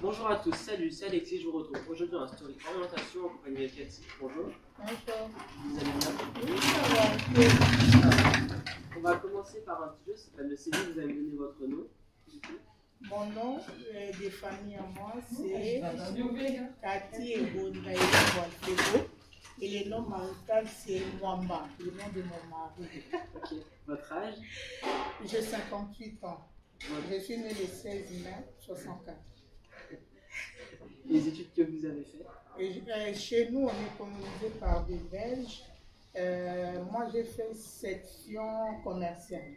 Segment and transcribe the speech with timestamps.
[0.00, 3.28] Bonjour à tous, salut, c'est Alexis, je vous retrouve aujourd'hui dans la story orientation en
[3.30, 4.02] compagnie de Cathy.
[4.20, 5.30] Bonjour, Bonjour.
[5.64, 8.56] vous allez bien Oui, ça va.
[8.96, 11.66] On va commencer par un petit jeu, c'est le CV, vous allez me donner votre
[11.66, 11.86] nom.
[13.10, 13.58] Mon nom
[13.94, 15.80] euh, de famille à moi, c'est
[16.82, 19.06] Cathy Ebondaï Boalfego.
[19.60, 23.02] Et le nom marital, c'est Mwamba, le nom de mon mari.
[23.34, 23.54] Ok,
[23.86, 24.34] votre âge,
[25.24, 26.48] J'ai 58 ans.
[26.88, 29.16] votre- Je suis née le 16 mai 64.
[31.06, 32.26] les études que vous avez faites.
[32.58, 35.62] Et, euh, chez nous, on est colonisé par des Belges.
[36.16, 39.52] Euh, moi, j'ai fait section commerciale.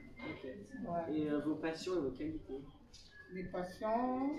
[0.85, 1.15] Ouais.
[1.17, 2.61] Et euh, vos passions et vos qualités?
[3.33, 4.31] Mes passions,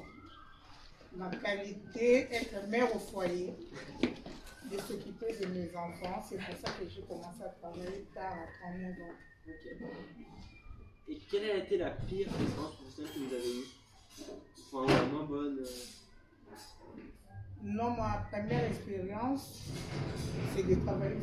[1.16, 3.52] ma qualité, être mère au foyer,
[4.70, 6.22] de s'occuper de mes enfants.
[6.28, 9.48] C'est pour ça que j'ai commencé à travailler tard à 39 ans.
[11.08, 13.64] Et quelle a été la pire expérience professionnelle que vous avez eue?
[14.72, 15.64] Enfin, la moins bonne.
[17.64, 19.70] Non, ma première expérience,
[20.52, 21.14] c'est de travailler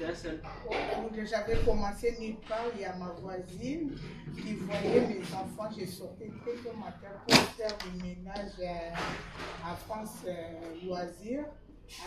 [0.00, 0.42] le seule.
[0.68, 3.92] Où J'avais commencé nulle part, il y a ma voisine
[4.34, 5.70] qui voyait mes enfants.
[5.78, 8.90] Je sortais très tôt le matin pour faire du ménage euh,
[9.64, 11.46] à France euh, Loisirs.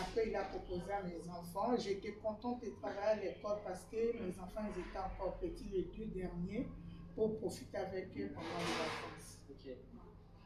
[0.02, 1.78] Après, il a proposé à mes enfants.
[1.78, 5.84] J'étais contente de travailler à l'école parce que mes enfants ils étaient encore petits, les
[5.98, 6.68] deux derniers,
[7.16, 9.93] pour profiter avec eux pendant les vacances.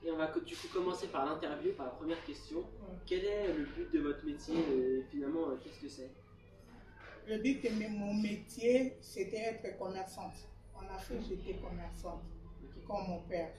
[0.04, 2.64] Et on va du coup commencer par l'interview, par la première question.
[3.06, 6.12] Quel est le but de votre métier et finalement, euh, qu'est-ce que c'est?
[7.28, 10.36] Le but de mon métier, c'était être commerçante.
[10.76, 12.24] En Afrique, j'étais commerçante,
[12.88, 13.52] comme mon père.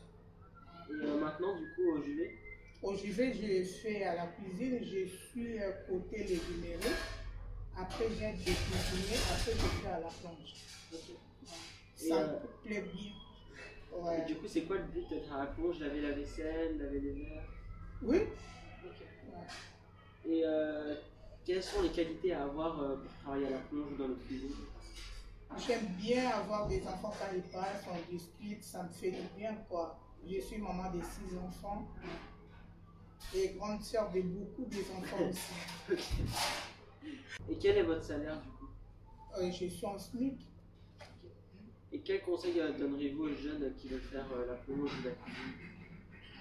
[0.88, 2.34] Et euh, maintenant, du coup, au juillet
[2.82, 6.94] Au JV, j'ai fait à la cuisine, je suis euh, côté légumerie.
[7.76, 10.54] Après, j'ai décuisiné, après, je fais à la plonge.
[10.92, 11.16] Ok.
[11.94, 13.12] Ça euh, me plaît bien.
[14.16, 17.00] Et du coup, c'est quoi le but d'être à la plonge Laver la vaisselle, laver
[17.00, 17.42] les verres?
[18.02, 18.18] Oui.
[20.24, 20.94] Et euh,
[21.44, 24.16] quelles sont les qualités à avoir euh, pour travailler à la plonge ou dans les
[24.16, 24.54] cuisines
[25.66, 29.54] j'aime bien avoir des enfants quand ils passent, on discute, ça me fait du bien,
[29.68, 29.98] quoi.
[30.28, 31.88] Je suis maman de six enfants
[33.34, 35.24] et grande sœur de beaucoup des enfants
[35.92, 36.22] aussi.
[37.50, 38.68] Et quel est votre salaire du coup?
[39.38, 40.40] Euh, je suis en SMIC.
[42.08, 45.12] Quel conseil euh, donneriez-vous aux jeunes qui veulent faire euh, la cuisine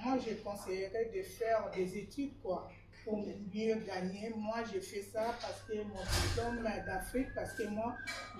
[0.01, 2.71] Moi, je conseillerais de faire des études, quoi,
[3.03, 4.31] pour mieux gagner.
[4.37, 7.97] Moi, j'ai fait ça parce que mon diplôme d'Afrique, parce que moi,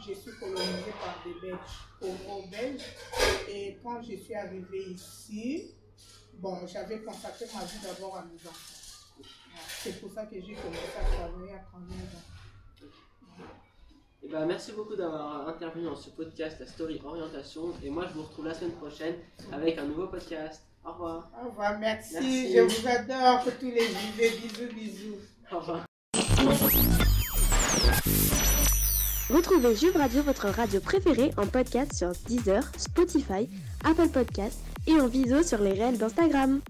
[0.08, 1.60] je suis colonisée par des Belges,
[2.00, 2.86] Congo-Belges.
[3.50, 5.76] Et quand je suis arrivée ici,
[6.36, 9.28] bon, j'avais consacré ma vie d'abord à mes enfants.
[9.84, 12.38] C'est pour ça que j'ai commencé à travailler à 39 ans.
[14.24, 17.74] Et ben, merci beaucoup d'avoir intervenu dans ce podcast, la story orientation.
[17.84, 19.16] Et moi, je vous retrouve la semaine prochaine
[19.52, 20.64] avec un nouveau podcast.
[20.84, 21.30] Au revoir.
[21.42, 22.14] Au revoir, merci.
[22.14, 22.54] Merci.
[22.54, 24.30] Je vous adore pour tous les JV.
[24.40, 25.16] Bisous, bisous.
[25.52, 25.86] Au revoir.
[29.30, 33.50] Retrouvez Juve Radio, votre radio préférée, en podcast sur Deezer, Spotify,
[33.84, 36.62] Apple Podcasts et en vidéo sur les réels d'Instagram.